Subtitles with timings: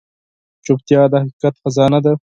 [0.65, 2.13] چوپتیا، د حقیقت خزانه ده.